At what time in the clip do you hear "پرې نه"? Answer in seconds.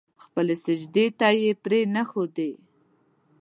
1.63-2.03